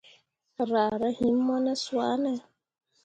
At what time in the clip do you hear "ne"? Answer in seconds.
1.63-1.73